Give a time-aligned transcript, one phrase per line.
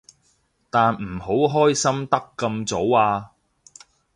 [0.71, 3.33] 但唔好開心得咁早啊